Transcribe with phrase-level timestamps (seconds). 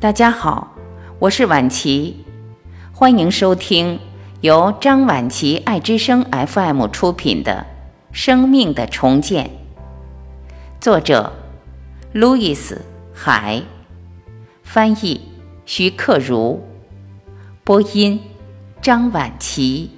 [0.00, 0.76] 大家好，
[1.18, 2.24] 我是婉琪，
[2.92, 3.98] 欢迎收听
[4.42, 7.66] 由张婉琪爱之声 FM 出品的
[8.12, 9.46] 《生命的重建》，
[10.80, 11.32] 作者
[12.12, 12.76] 路易斯·
[13.12, 13.60] 海，
[14.62, 15.20] 翻译
[15.66, 16.60] 徐克如，
[17.64, 18.20] 播音
[18.80, 19.97] 张婉琪。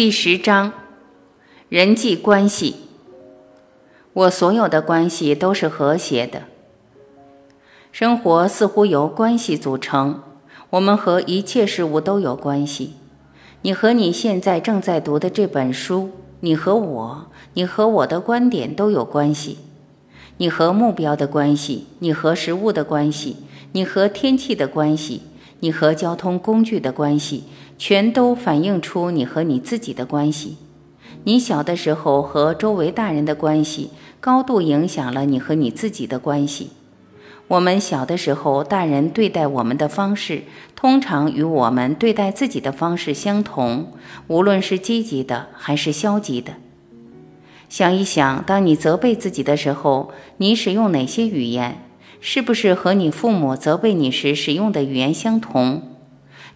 [0.00, 0.72] 第十章，
[1.68, 2.76] 人际关系。
[4.14, 6.44] 我所有的关系都是和谐的。
[7.92, 10.22] 生活似乎由关系组成，
[10.70, 12.94] 我们和一切事物都有关系。
[13.60, 16.08] 你和你现在正在读的这本书，
[16.40, 19.58] 你和我，你和我的观点都有关系。
[20.38, 23.36] 你和目标的关系，你和食物的关系，
[23.72, 25.24] 你和天气的关系。
[25.62, 27.44] 你和交通工具的关系，
[27.80, 30.58] 全都反映出你和你自己的关系。
[31.24, 33.88] 你小的时候和周围大人的关系，
[34.20, 36.72] 高度影响了你和你自己的关系。
[37.48, 40.42] 我们小的时候，大人对待我们的方式，
[40.76, 43.90] 通常与我们对待自己的方式相同，
[44.26, 46.52] 无论是积极的还是消极的。
[47.70, 51.82] 想一想，当你责备自己的时候，你使用哪些语言？
[52.20, 55.82] 是不是和你父母责备你时使用的语言相同？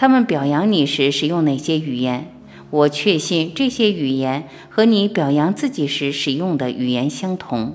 [0.00, 2.32] 他们表扬你时使用哪些语言？
[2.70, 7.74] 我确信这些语言和你表扬自己时使用的语言相同。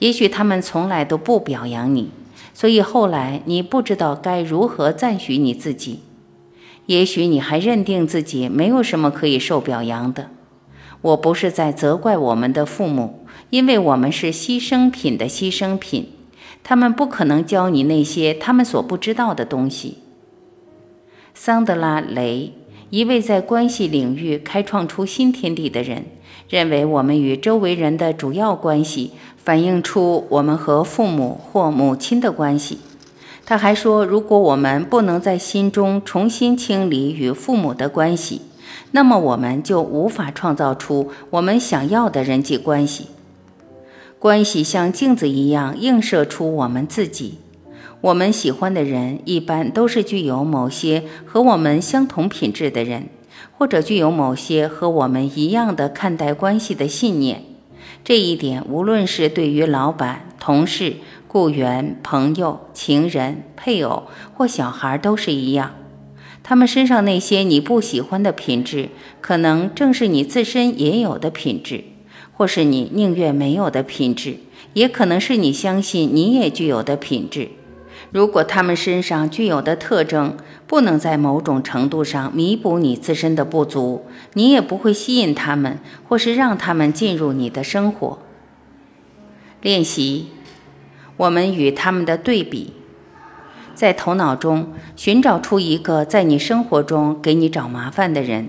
[0.00, 2.10] 也许他们从来都不表扬你，
[2.52, 6.00] 所以后来你不知道该如何赞许你自己。
[6.86, 10.30] 也许你还认定自己没有什么可以受表扬的。
[11.00, 16.08] 我不是在责怪我们的父母，因为我们是牺牲品的牺牲品。
[16.64, 19.98] 他们不可能教你那些他们所不知道的东西。
[21.36, 22.52] 桑德拉·雷，
[22.90, 26.06] 一位在关系领域开创出新天地的人，
[26.48, 32.78] 认为我们与周围人的主要关系反映出我们和父母或母亲的关系。
[33.44, 38.42] 他还说，如果我们不能在心中重新清理与父母的关系，
[38.92, 43.08] 那么我们就无法创造出我们想要的人际关系。
[44.20, 47.38] 关系像镜子一样映射出我们自己。
[48.04, 53.08] 我们喜欢的人一般都是具有某些和我们相同品质的人，
[53.56, 57.44] 或者具有某些和我们一样的看待关系的信念。
[58.04, 60.96] 这一点无论是对于老板、同事、
[61.28, 64.02] 雇员、朋友、情人、配偶
[64.34, 65.70] 或小孩都是一样。
[66.42, 68.90] 他们身上那些你不喜欢的品质，
[69.22, 71.84] 可能正是你自身也有的品质。
[72.34, 74.40] 或是你宁愿没有的品质，
[74.74, 77.48] 也可能是你相信你也具有的品质。
[78.14, 80.36] 如果他们身上具有的特征
[80.68, 88.20] 不能在某种程度上弥补你自身的不足，你也不会吸引他们，或是让他们进入你的生活。
[89.60, 90.28] 练习，
[91.16, 92.74] 我们与他们的对比，
[93.74, 98.48] 在头脑中寻找出一个在你生活中给你找麻烦的人。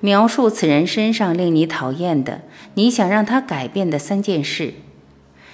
[0.00, 2.40] 描述此人身上令你讨厌的，
[2.74, 4.74] 你想让他改变的三件事。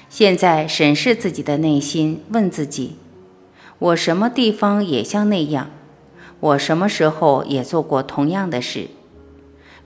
[0.09, 2.97] 现在审视自己的内心，问自己：
[3.81, 5.71] 我什么地方也像那样？
[6.39, 8.89] 我什么时候也做过同样的事？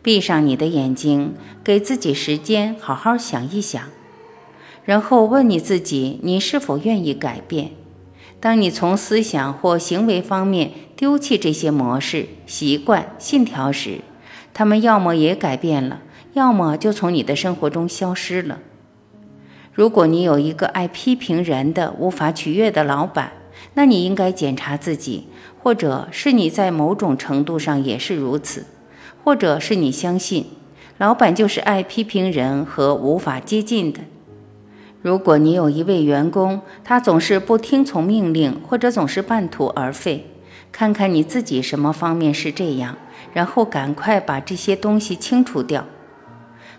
[0.03, 3.81] 闭上你的眼睛，给自己时间好好想一想，
[4.85, 7.71] 然后问你自己：你是否愿意改变？
[8.41, 14.01] 当你从思想或行为方面丢弃这些模式、习惯、信条时，
[14.53, 18.59] 他们要么也改变了，要么就从你的生活中消失了。
[19.73, 23.33] 如果你有一个爱批评人的、无法取悦的老板，
[23.75, 25.27] 那你应该检查自己，
[25.63, 28.67] 或者是你在某种程度上也是如此，
[29.23, 30.47] 或者是你相信
[30.99, 34.01] 老板就是爱批评人和无法接近的。
[35.03, 40.27] 如果你有一位员工，他总是不听从命令，或者总是半途而废，
[40.73, 42.97] 看看你自己什么方面是这样。
[43.33, 45.87] 然后赶快把这些东西清除掉。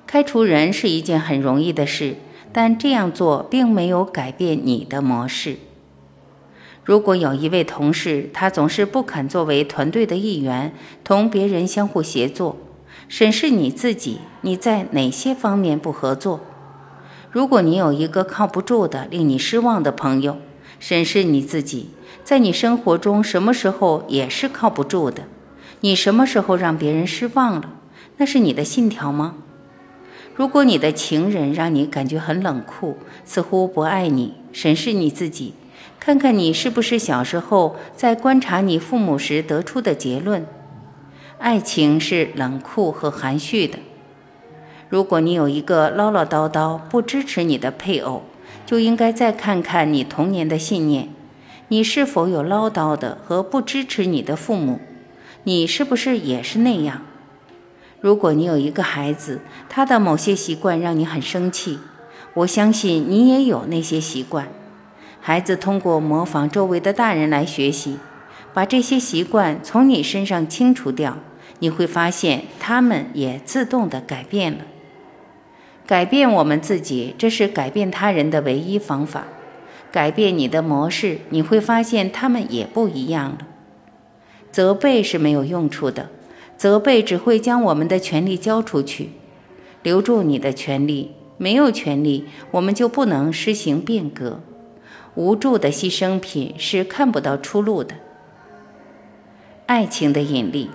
[0.08, 2.16] 开除人是一件很容易的事，
[2.54, 5.58] 但这样做并没有改变你的模式。
[6.86, 10.72] 如果有一位同事，他总是不肯作为团队的一员，
[11.04, 12.58] 同别人相互协作，
[13.08, 16.42] 审视你自己，你在哪些方面不合作？
[17.32, 20.38] 如果你有一个靠不住的、令你失望的朋友，
[20.80, 21.90] 审视你自己，
[22.24, 25.24] 在你生活中什么时候也是靠不住的？
[25.80, 27.72] 你什么时候让别人失望了？
[28.18, 29.38] 那是你的信条吗？
[30.36, 35.54] 如果你的情人让你感觉很冷酷，似乎不爱你，审视你自己，
[36.00, 40.45] 看看你是不是小时候在观察你父母时得出的结论：
[41.39, 43.80] 爱情是冷酷和含蓄的。
[44.88, 48.24] 如果你有一个唠唠叨叨、不支持你的配偶，
[48.66, 51.10] 就应该再看看你童年的信念：
[51.69, 54.80] 你是否有唠叨的和不支持你的父母？
[55.44, 57.01] 你是不是也是那样？
[58.00, 61.80] 如果你有一个孩子，他的某些习惯让你很生气，
[62.36, 64.48] 我相信你也有那些习惯。
[65.27, 67.98] 孩子通过模仿周围的大人来学习，
[68.54, 71.18] 把这些习惯从你身上清除掉，
[71.57, 74.60] 你会发现他们也自动的改变了。
[75.88, 79.25] 改变我们自己，这是改变他人的唯一方法。
[79.92, 83.39] 改变你的模式，你会发现他们也不一样了。
[84.51, 86.12] 责备是没有用处的。
[86.56, 89.10] 责备只会将我们的权利交出去，
[89.81, 91.13] 留住你的权利。
[91.39, 94.42] 没有权利，我们就不能施行变革。
[95.16, 97.96] 无助的牺牲品是看不到出路的。
[99.66, 100.70] 爱情的引力，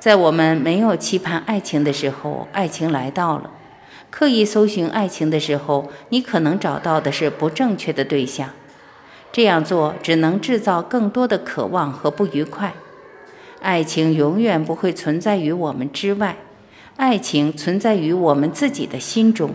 [0.00, 3.50] 在我们没有期盼爱情的时候，爱情来到了；
[4.10, 8.50] 刻意搜寻爱情的时候，你可能找到的是不正确的对象。
[9.30, 12.72] 这样做只能制造更多的渴望和不愉快。
[13.60, 16.36] 爱情永远不会存在于我们之外，
[16.96, 19.50] 爱情存在于我们自己的心中。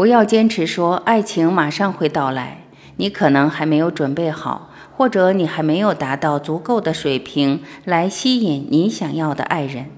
[0.00, 2.64] 不要坚持说爱情马上会到来，
[2.96, 9.90] 你可能还没有准备好，或者你还没有达到足够的水平来吸引你想要的爱人。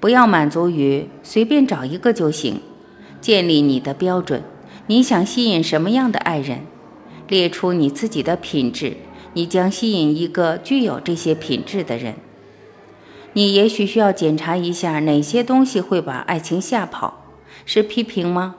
[0.00, 2.60] 不要满足于随便找一个就行，
[3.20, 4.42] 建立你的标准。
[4.88, 6.62] 你想吸引什么样的爱人？
[7.28, 8.96] 列出你自己的品质。
[9.34, 12.16] 你将吸引一个具有这些品质的人。
[13.34, 17.26] 你也许需要检查一下哪些东西会把爱情吓跑：
[17.64, 18.56] 是批评吗？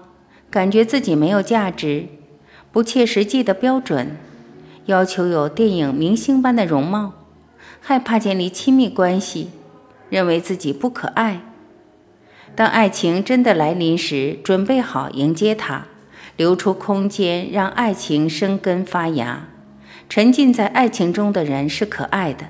[0.51, 2.07] 感觉自己没有价值？
[2.73, 4.17] 不切实际的标准？
[4.87, 7.13] 要求有电影明星般的容貌？
[7.79, 9.49] 害怕建立亲密关系？
[10.09, 11.39] 认为自己不可爱？
[12.53, 15.87] 当爱情真的来临时，准备好迎接它，
[16.35, 19.47] 留出空间让爱情生根发芽。
[20.09, 22.47] 沉浸在爱情中的人是可爱的，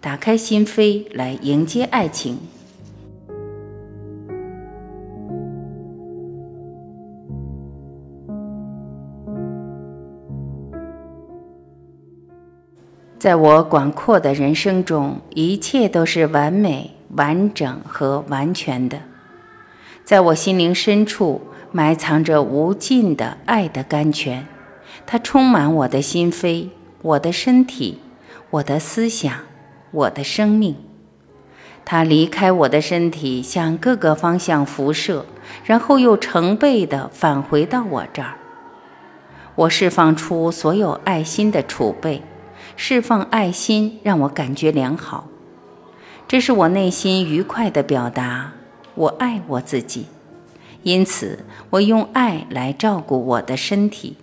[0.00, 2.38] 打开心扉来迎接爱情。
[13.26, 19.00] 在我广阔的人生中，一切都是完美、完整和完全的。
[20.04, 21.40] 在我心灵深处，
[21.72, 24.46] 埋藏着无尽的爱的甘泉，
[25.04, 26.68] 它充满我的心扉。
[27.02, 27.98] 我的身体，
[28.50, 29.34] 我的思想，
[29.90, 30.76] 我的生命，
[31.84, 35.26] 它离开我的身体，向各个方向辐射，
[35.64, 38.34] 然后又成倍的返回到我这儿。
[39.56, 42.22] 我释放出所有爱心的储备，
[42.78, 45.28] 释放爱心让我感觉良好，
[46.28, 48.52] 这是我内心愉快的表达。
[48.94, 50.06] 我爱我自己，
[50.82, 51.40] 因此
[51.70, 54.18] 我用爱来照顾我的身体。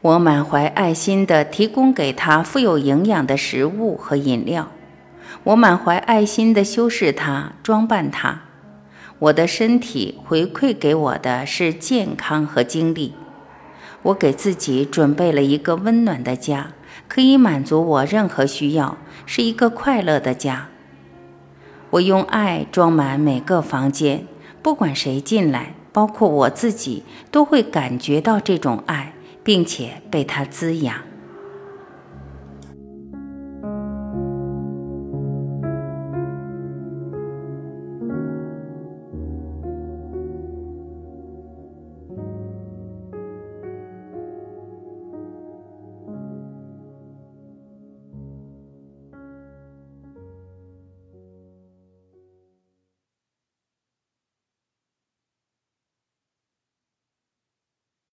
[0.00, 4.68] 我满怀爱心地提供给他富有营养的食物和饮料，
[5.44, 8.40] 我满怀爱心地修饰他、装扮他。
[9.18, 13.12] 我的身体回馈给我的是健康和精力。
[14.02, 16.68] 我给自己准备了一个温暖的家，
[17.10, 20.68] 可以满足我任何需要，是一个快乐的家。
[21.90, 24.24] 我用爱装满每个房间，
[24.62, 29.12] 不管谁进来，包括我自己，都会感觉到这种爱。
[29.42, 30.94] 并且被它滋养。